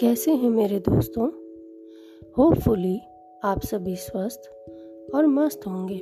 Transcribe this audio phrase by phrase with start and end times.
[0.00, 1.26] कैसे हैं मेरे दोस्तों?
[2.38, 3.00] होपफुली
[3.44, 4.50] आप सभी स्वस्थ
[5.14, 5.98] और मस्त होंगे।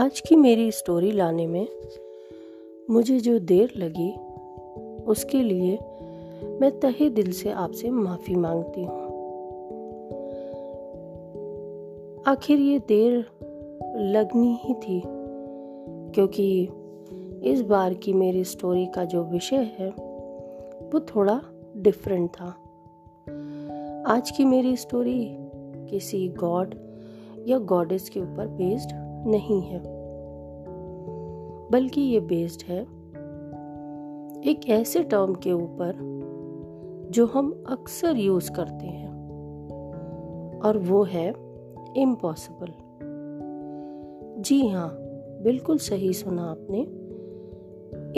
[0.00, 1.68] आज की मेरी स्टोरी लाने में
[2.90, 4.10] मुझे जो देर लगी,
[5.04, 5.78] उसके लिए
[6.60, 9.00] मैं तहे दिल से आपसे माफ़ी मांगती हूँ।
[12.26, 13.26] आखिर ये देर
[13.96, 15.02] लगनी ही थी,
[16.14, 16.68] क्योंकि
[17.44, 20.09] इस बार की मेरी स्टोरी का जो विषय है
[20.94, 21.42] वो थोड़ा
[21.76, 22.46] डिफरेंट था।
[24.06, 25.36] आज की मेरी स्टोरी
[25.90, 26.74] किसी गॉड
[27.46, 28.88] या गॉडेस के ऊपर बेस्ड
[29.26, 29.82] नहीं है।
[31.70, 32.82] बल्कि ये बेस्ड है
[34.42, 35.94] एक ऐसे टर्म के ऊपर
[37.10, 39.10] जो हम अक्सर यूज़ करते हैं।
[40.60, 41.34] और वो है
[41.96, 42.72] इम्पॉसिबल
[44.42, 44.96] जी हाँ
[45.42, 46.80] बिल्कुल सही सुना आपने।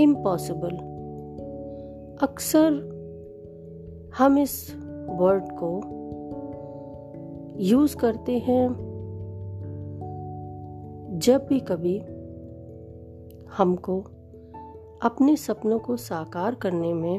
[0.03, 0.92] इम्पॉसिबल
[2.23, 2.73] अक्सर
[4.19, 4.75] हम इस
[5.11, 5.71] वर्ड को
[7.61, 8.69] यूज़ करते हैं
[11.19, 11.99] जब भी कभी
[13.57, 14.01] हमको
[15.03, 17.19] अपने सपनों को साकार करने में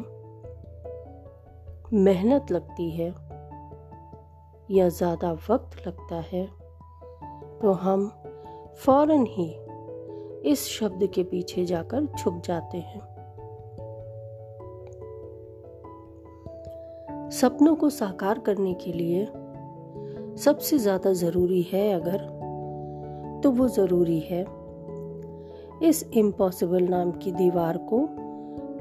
[1.94, 3.10] मेहनत लगती है
[4.72, 6.48] या ज़्यादा वक्त लगता है
[7.60, 8.12] तो हम
[8.78, 9.56] फ़ौरन ही
[10.52, 13.13] इस शब्द के पीछे जाकर छुप जाते हैं।
[17.44, 19.26] सपनों को साकार करने के लिए
[20.38, 22.22] सबसे ज़्यादा ज़रूरी है अगर
[23.44, 24.46] तो वो ज़रूरी है।
[25.84, 28.00] इस इम्पॉसिबल नाम की दीवार को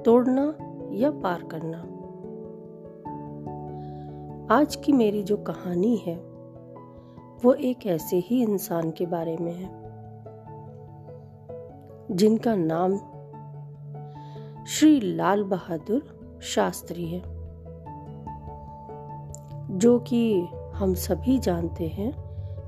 [0.05, 0.44] तोड़ना
[0.92, 1.78] या पार करना।
[4.55, 6.16] आज की मेरी जो कहानी है,
[7.44, 9.70] वो एक ऐसे ही इंसान के बारे में है,
[12.12, 12.96] जिनका नाम
[14.66, 17.31] श्री लाल बहादुर शास्त्री है।
[19.83, 22.13] जो कि हम सभी जानते हैं,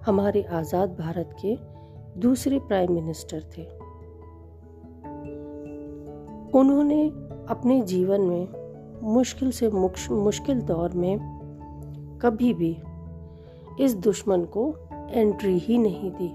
[0.06, 1.56] हमारे आज़ाद भारत के
[2.20, 3.62] दूसरे प्राइम मिनिस्टर थे।
[6.58, 7.08] उन्होंने
[7.48, 8.48] अपने जीवन में
[9.02, 9.68] मुश्किल से
[10.10, 11.18] मुश्किल दौर में
[12.22, 12.78] कभी भी
[13.80, 14.76] इस दुश्मन को
[15.10, 16.34] एंट्री ही नहीं दी।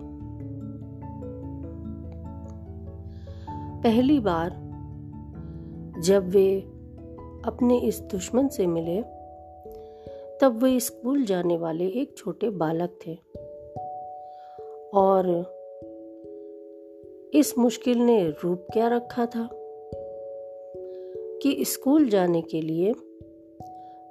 [3.83, 4.49] पहली बार
[6.01, 6.59] जब वे
[7.45, 9.18] अपने इस दुश्मन से मिले
[10.41, 13.17] तब वे स्कूल जाने वाले एक छोटे बालक थे।
[14.93, 15.25] और
[17.33, 19.49] इस मुश्किल ने रूप क्या रखा था?
[21.41, 22.93] कि स्कूल जाने के लिए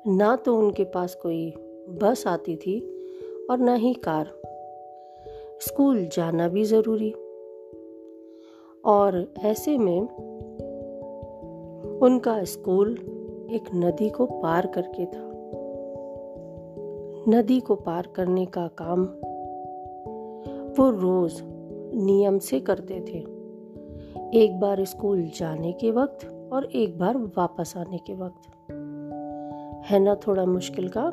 [0.06, 1.50] ना तो उनके पास कोई
[1.88, 2.80] बस आती थी
[3.50, 4.42] और ना ही कार।
[5.60, 7.10] स्कूल जाना भी ज़रूरी।
[8.84, 10.00] और ऐसे में
[11.98, 12.92] उनका स्कूल
[13.52, 15.27] एक नदी को पार करके था।
[17.28, 19.02] नदी को पार करने का काम
[20.78, 21.42] वो रोज
[21.94, 23.18] नियम से करते थे।
[24.34, 28.70] एक बार स्कूल जाने के वक्त और एक बार वापस आने के वक्त।
[29.90, 31.12] है ना थोड़ा मुश्किल काम?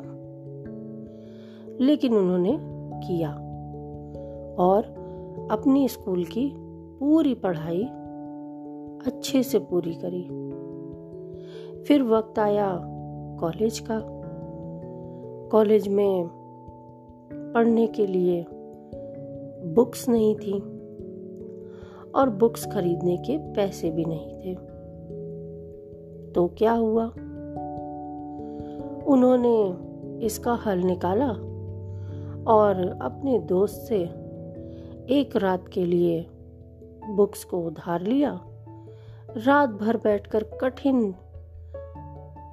[1.84, 2.58] लेकिन उन्होंने
[3.06, 3.32] किया
[4.58, 4.84] और
[5.50, 6.52] अपनी स्कूल की
[6.98, 7.82] पूरी पढ़ाई
[9.06, 10.22] अच्छे से पूरी करी।
[11.82, 12.80] फिर वक्त आया
[13.40, 14.15] कॉलेज का।
[15.52, 16.28] कॉलेज में
[17.54, 18.46] पढ़ने के लिए
[19.64, 20.60] बुक्स नहीं थी
[22.14, 24.54] और बुक्स खरीदने के पैसे भी नहीं थे।
[26.32, 27.04] तो क्या हुआ?
[29.06, 29.86] उन्होंने
[30.24, 31.30] इसका हल निकाला
[32.52, 33.98] और अपने दोस्त से
[35.10, 36.26] एक रात के लिए
[37.10, 38.40] बुक्स को उधार लिया।
[39.46, 41.14] रात भर बैठकर कठिन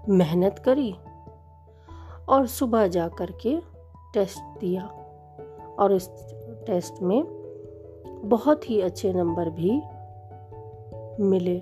[0.09, 0.95] मेहनत करी
[2.29, 3.57] और सुबह जा कर के
[4.13, 4.85] टेस्ट दिया।
[5.79, 6.09] और इस
[6.67, 7.23] टेस्ट में
[8.25, 9.81] बहुत ही अच्छे नंबर भी
[11.23, 11.59] मिले।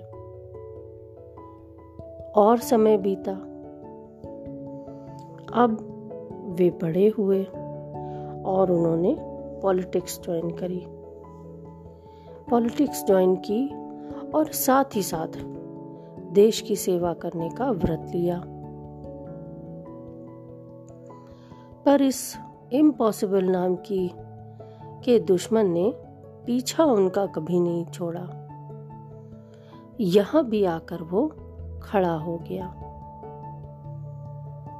[2.36, 3.32] और समय बीता।
[5.62, 5.88] अब
[6.58, 7.44] वे बड़े हुए
[8.44, 9.16] और उन्होंने
[9.62, 10.86] पॉलिटिक्स ज्वाइन करी।
[12.50, 13.68] पॉलिटिक्स ज्वाइन की
[14.30, 15.38] और साथ ही साथ
[16.32, 18.44] देश की सेवा करने का व्रत लिया।
[21.86, 22.38] पर इस
[22.72, 24.12] इम्पॉसिबल नाम की,
[25.04, 25.92] के दुश्मन ने
[26.46, 28.48] पीछा उनका कभी नहीं छोड़ा।
[30.00, 31.34] यहाँ भी आकर वो
[31.82, 32.66] खड़ा हो गया।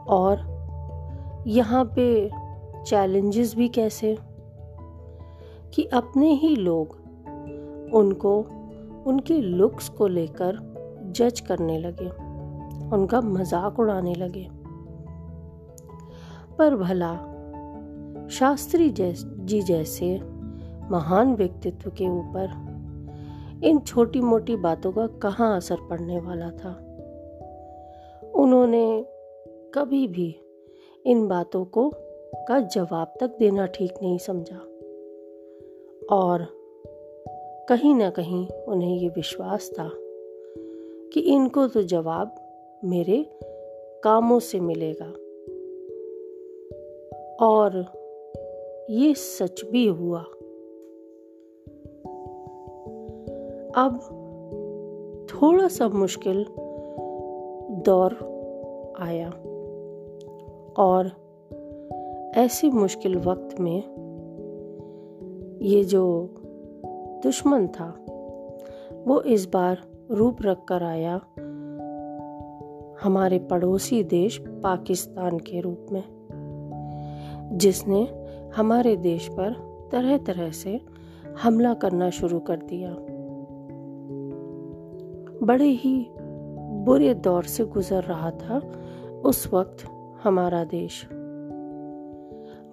[0.08, 0.52] और
[1.46, 2.30] यहाँ पे
[2.86, 4.18] चैलेंजेस भी कैसे?
[5.74, 6.96] कि अपने ही लोग
[7.94, 8.46] उनको,
[9.06, 10.58] उनके लुक्स को लेकर
[11.16, 12.08] जज करने लगे।
[12.96, 14.61] उनका मज़ाक उड़ाने लगे।
[16.58, 17.14] पर भला।
[18.28, 20.20] शास्त्री जी जैसे
[20.90, 22.72] महान व्यक्तित्व के ऊपर
[23.64, 26.70] इन छोटी मोटी बातों का कहाँ असर पड़ने वाला था?
[28.34, 29.06] उन्होंने
[29.74, 30.36] कभी भी
[31.06, 31.92] इन बातों को
[32.48, 34.58] का जवाब तक देना ठीक नहीं समझा।
[36.16, 36.46] और
[37.68, 39.90] कहीं ना कहीं उन्हें ये विश्वास था
[41.12, 42.34] कि इनको तो जवाब
[42.84, 43.38] मेरे
[44.04, 45.12] कामों से मिलेगा।
[47.42, 47.86] और
[48.90, 50.20] ये सच भी हुआ।
[53.76, 54.00] अब
[55.30, 56.46] थोड़ा सा मुश्किल
[57.86, 58.12] दौर
[59.00, 59.30] आया
[60.76, 61.10] और
[62.36, 63.82] ऐसे मुश्किल वक्त में
[65.62, 66.34] ये जो
[67.22, 68.04] दुश्मन था,
[69.06, 69.78] वो इस बार
[70.10, 71.20] रूप रख कर आया
[73.02, 76.21] हमारे पड़ोसी देश पाकिस्तान के रूप में।
[77.52, 78.08] जिसने
[78.56, 79.52] हमारे देश पर
[79.92, 80.80] तरह तरह से
[81.42, 82.96] हमला करना शुरू कर दिया।
[85.46, 86.06] बड़े ही
[86.84, 88.58] बुरे दौर से गुजर रहा था
[89.24, 89.76] उस वक्त
[90.24, 91.08] हमारा देश।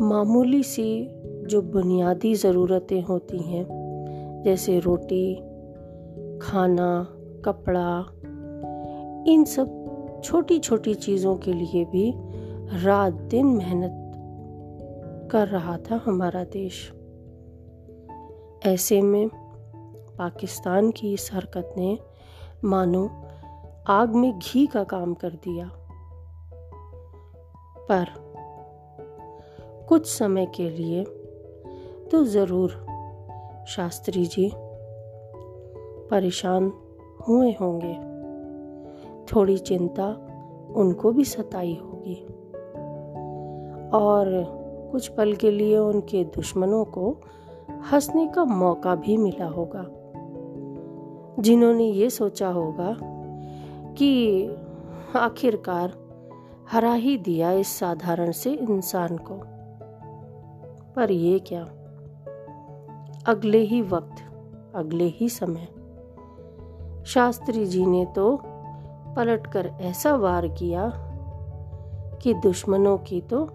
[0.02, 1.08] मामूली सी
[1.46, 3.66] जो बुनियादी ज़रूरतें होती हैं,
[4.46, 5.36] जैसे रोटी,
[6.42, 7.08] खाना,
[7.46, 8.06] कपड़ा,
[9.32, 9.76] इन सब
[10.24, 12.14] छोटी छोटी चीज़ों के लिए भी
[12.86, 13.99] रात दिन मेहनत
[15.32, 16.94] कर रहा था हमारा देश।
[18.66, 19.30] ऐसे में
[20.18, 22.00] पाकिस्तान की इस हरकत ने,
[22.66, 23.10] मानो,
[23.88, 25.72] आग में घी का काम कर दिया।
[27.92, 28.06] पर
[29.90, 31.04] कुछ समय के लिए
[32.12, 32.70] तो ज़रूर
[33.68, 34.52] शास्त्री जी
[36.12, 36.74] परेशान
[37.28, 37.96] हुए होंगे।
[39.26, 40.08] थोड़ी चिंता
[40.76, 42.26] उनको भी सताई होगी।
[43.94, 44.59] और
[44.92, 47.18] कुछ पल के लिए उनके दुश्मनों को
[47.92, 49.86] हंसने का मौका भी मिला होगा।
[51.42, 52.98] जिन्होंने ये सोचा होगा
[53.94, 54.46] कि
[55.16, 55.94] आखिरकार
[56.72, 59.42] हरा ही दिया इस साधारण से इंसान को।
[60.94, 61.64] पर ये क्या?
[63.28, 64.16] अगले ही वक्त,
[64.76, 65.68] अगले ही समय।
[67.06, 68.40] शास्त्री जी ने तो
[69.16, 71.06] पलटकर ऐसा वार किया
[72.22, 73.50] कि दुश्मनों की तो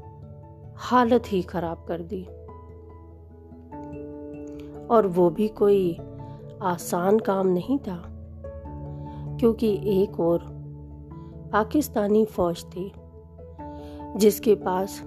[0.76, 2.24] हालत ही खराब कर दी।
[4.86, 5.98] और वो भी कोई
[6.62, 8.02] आसान काम नहीं था,
[9.40, 10.38] क्योंकि एक और
[11.52, 12.92] पाकिस्तानी फौज थी,
[14.16, 15.02] जिसके पास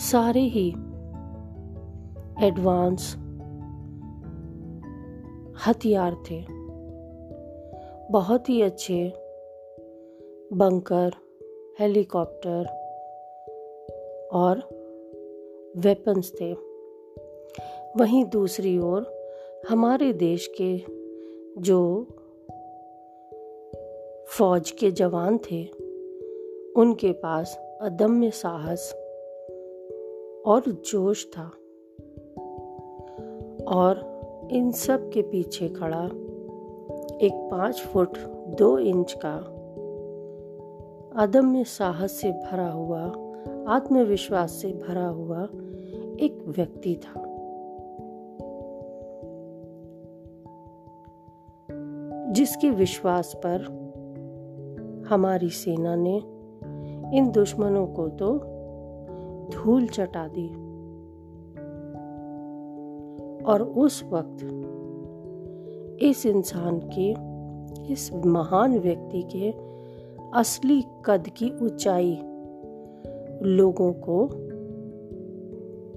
[0.00, 0.68] सारे ही
[2.46, 3.16] एडवांस
[5.66, 6.46] हथियार थे।
[8.12, 9.12] बहुत ही अच्छे
[10.52, 11.12] बंकर,
[11.80, 12.79] हेलीकॉप्टर
[14.32, 14.58] और
[15.76, 16.52] वेपन्स थे।
[17.96, 19.06] वहीं दूसरी ओर
[19.68, 20.84] हमारे देश के
[21.60, 22.06] जो
[24.26, 25.64] फौज के जवान थे,
[26.76, 28.92] उनके पास अदम्य साहस
[30.46, 31.50] और जोश था
[33.66, 34.20] और
[34.52, 36.04] इन सब के पीछे खड़ा
[37.22, 38.18] एक पाँच फुट
[38.58, 39.36] दो इंच का
[41.22, 43.12] अदम्य साहस से भरा हुआ
[43.68, 45.42] आत्मविश्वास से भरा हुआ
[46.20, 47.30] एक व्यक्ति था।
[52.32, 53.80] जिसके विश्वास पर
[55.08, 56.16] हमारी सेना ने
[57.16, 58.38] इन दुश्मनों को तो
[59.50, 60.70] धूल चटा दी।
[63.42, 64.66] और उस वक्त
[66.02, 67.10] इस इंसान के,
[67.92, 69.54] इस महान व्यक्ति के
[70.34, 72.22] असली कद की ऊंचाई
[73.42, 74.28] लोगों को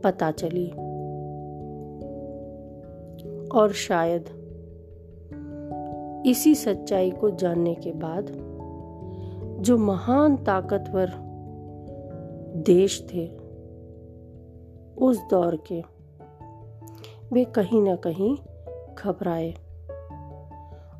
[0.01, 0.69] पता चली।
[3.50, 4.43] और शायद
[6.25, 8.25] इसी सच्चाई को जानने के बाद
[9.62, 11.12] जो महान ताकतवर
[12.55, 13.27] देश थे,
[14.97, 15.83] उस दौर के
[17.33, 18.38] वे कहीं ना कहीं
[18.95, 19.53] घबराए।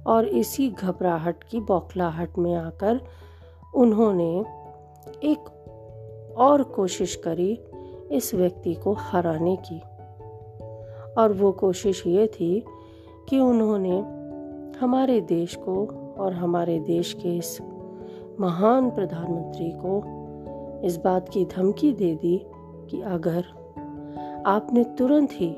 [0.07, 3.00] और इसी घबराहट की बौखलाहट में आकर
[3.75, 4.45] उन्होंने
[5.23, 5.52] एक
[6.37, 7.59] और कोशिश करी
[8.11, 9.81] इस व्यक्ति को हराने की।
[11.17, 12.65] और वो कोशिश ये थी
[13.29, 13.99] कि उन्होंने
[14.79, 15.85] हमारे देश को
[16.17, 17.57] और हमारे देश के इस
[18.39, 20.03] महान प्रधानमंत्री को
[20.83, 22.45] इस बात की धमकी दे दी
[22.89, 23.45] कि अगर
[24.45, 25.49] आपने तुरंत ही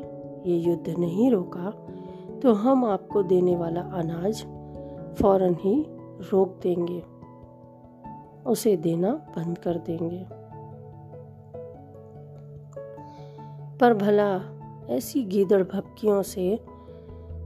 [0.46, 1.72] ये युद्ध नहीं रोका
[2.42, 4.46] तो हम आपको देने वाला अनाज
[5.16, 5.86] फ़ौरन ही
[6.32, 7.04] रोक देंगे,
[8.46, 10.26] उसे देना बंद कर देंगे।
[13.80, 14.42] पर भला
[14.90, 16.66] ऐसी गीदड़ भपकियों से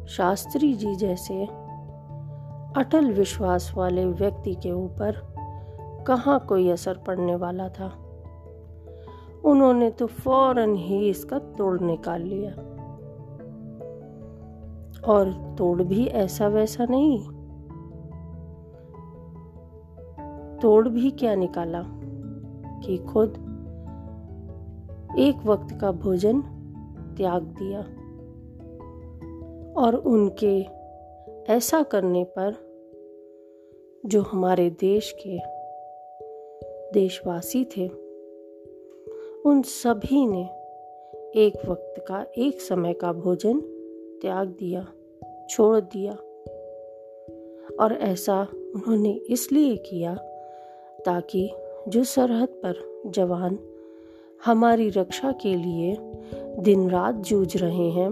[0.07, 1.45] शास्त्री जी जैसे
[2.77, 5.11] अटल विश्वास वाले व्यक्ति के ऊपर
[6.07, 7.93] कहाँ कोई असर पड़ने वाला था?
[9.45, 12.51] उन्होंने तो फ़ौरन ही इसका तोड़ निकाल लिया।
[15.11, 17.19] और तोड़ भी ऐसा वैसा नहीं।
[20.57, 21.83] तोड़ भी क्या निकाला?
[22.85, 23.48] कि खुद
[25.17, 26.41] एक वक्त का भोजन
[27.17, 27.79] त्याग दिया
[29.81, 30.61] और उनके
[31.53, 32.55] ऐसा करने पर
[34.05, 35.39] जो हमारे देश के
[36.93, 37.87] देशवासी थे,
[39.45, 40.43] उन सभी ने
[41.35, 43.59] एक वक्त का, एक समय का भोजन
[44.21, 44.87] त्याग दिया,
[45.49, 46.13] छोड़ दिया
[47.83, 50.15] और ऐसा उन्होंने इसलिए किया
[51.05, 51.51] ताकि
[51.87, 53.59] जो सरहद पर जवान
[54.45, 55.97] हमारी रक्षा के लिए
[56.59, 58.09] दिन रात जूझ रहे हैं।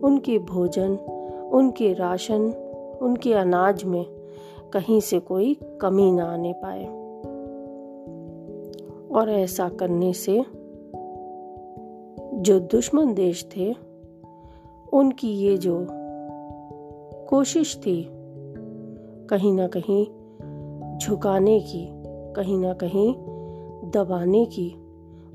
[0.00, 0.96] उनके भोजन,
[1.52, 2.42] उनके राशन,
[3.02, 4.06] उनके अनाज में
[4.72, 6.84] कहीं से कोई कमी ना आने पाए।
[9.08, 10.44] और ऐसा करने से
[12.34, 13.74] जो दुश्मन देश थे,
[14.92, 15.86] उनकी ये जो
[17.28, 18.08] कोशिश थी,
[19.30, 20.06] कहीं ना कहीं
[20.98, 21.88] झुकाने की,
[22.32, 23.14] कहीं ना कहीं
[23.90, 24.83] दबाने की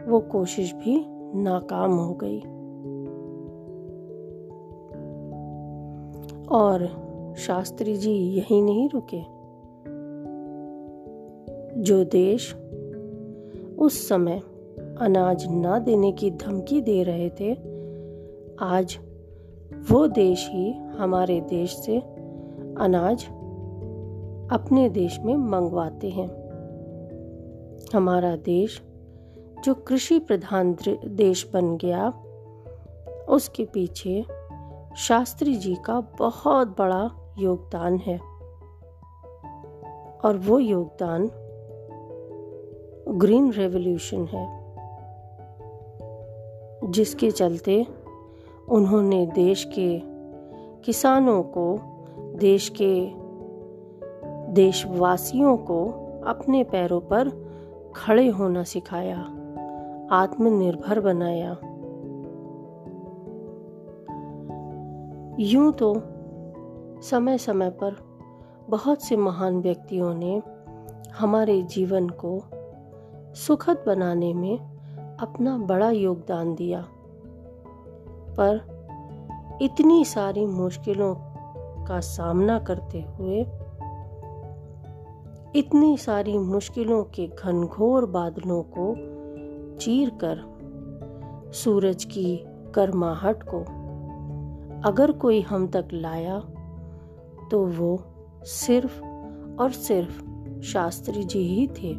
[0.10, 1.06] वो कोशिश भी
[1.42, 2.40] नाकाम हो गई।
[6.52, 6.88] और
[7.38, 9.40] शास्त्री जी यही नहीं रुके।
[11.82, 12.56] जो देश
[13.78, 14.42] उस समय
[15.00, 17.54] अनाज ना देने की धमकी दे रहे थे,
[18.60, 19.00] आज
[19.92, 22.00] वो देश ही हमारे देश से
[22.78, 23.26] अनाज
[24.52, 26.28] अपने देश में मंगवाते हैं।
[27.94, 28.82] हमारा देश
[29.64, 32.14] जो कृषि प्रधान देश बन गया,
[33.30, 34.26] उसके पीछे
[34.98, 38.20] शास्त्री जी का बहुत बड़ा योगदान है।
[40.26, 41.32] और वो योगदान
[43.18, 44.76] ग्रीन रेवोल्यूशन है,
[46.92, 47.88] जिसके चलते
[48.70, 50.02] उन्होंने देश के
[50.82, 51.80] किसानों को,
[52.38, 53.12] देश के
[54.52, 55.86] देशवासियों को
[56.28, 57.50] अपने पैरों पर
[57.96, 59.36] खड़े होना सिखाया।
[60.12, 61.52] आत्मनिर्भर बनाया।
[65.40, 65.94] यूँ तो
[67.02, 67.96] समय समय पर
[68.70, 70.42] बहुत से महान व्यक्तियों ने
[71.20, 72.44] हमारे जीवन को
[73.36, 74.58] सुखद बनाने में
[75.20, 76.86] अपना बड़ा योगदान दिया।
[78.40, 78.80] पर
[79.62, 81.16] इतनी सारी मुश्किलों
[81.86, 83.42] का सामना करते हुए,
[85.56, 89.19] इतनी सारी मुश्किलों के घनघोर बादलों को
[89.80, 90.40] चीर कर
[91.54, 92.44] सूरज की
[92.76, 93.60] गर्माहट को
[94.90, 96.40] अगर कोई हम तक लाया
[97.52, 98.04] तो वो
[98.44, 99.02] सिर्फ़
[99.62, 100.24] और सिर्फ़
[100.62, 101.94] शास्त्री जी ही थे।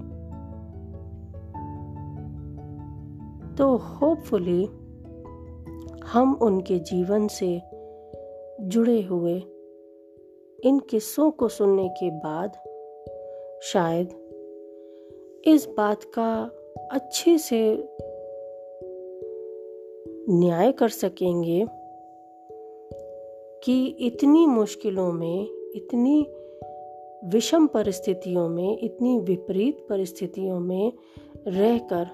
[3.55, 4.65] तो होपफुली
[6.07, 7.63] हम उनके जीवन से
[8.61, 9.43] जुड़े हुए
[10.65, 12.53] इन किस्सों को सुनने के बाद
[13.63, 14.09] शायद
[15.45, 17.89] इस बात का अच्छे से
[20.29, 21.67] न्याय कर सकेंगे
[23.65, 26.27] कि इतनी मुश्किलों में, इतनी
[27.25, 30.93] विषम परिस्थितियों में, इतनी विपरीत परिस्थितियों में
[31.49, 32.07] रहकर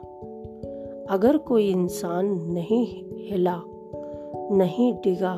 [1.10, 2.86] अगर कोई इंसान नहीं
[3.30, 3.62] हिला,
[4.56, 5.34] नहीं डिगा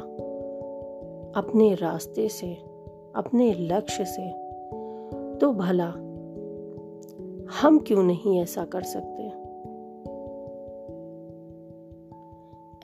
[1.37, 2.55] अपने रास्ते से,
[3.15, 4.31] अपने लक्ष्य से
[5.39, 5.95] तो भला
[7.53, 9.23] हम क्यों नहीं ऐसा कर सकते?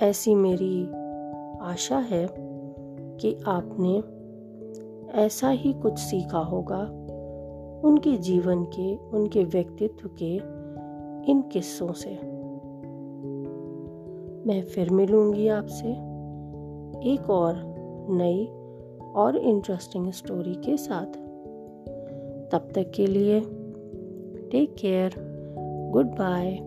[0.06, 0.86] ऐसी मेरी
[1.60, 2.28] आशा है
[3.16, 4.02] कि आपने
[5.12, 6.80] ऐसा ही कुछ सीखा होगा
[7.88, 10.36] उनके जीवन के, उनके व्यक्तित्व के,
[11.30, 12.10] इन किस्सों से।
[14.46, 15.88] मैं फिर मिलूँगी आपसे
[17.12, 17.54] एक और
[18.10, 18.46] नई
[19.16, 21.06] और इंटरेस्टिंग स्टोरी के साथ।
[22.52, 23.40] तब तक के लिए
[24.50, 25.10] Take care.
[25.92, 26.60] Goodbye.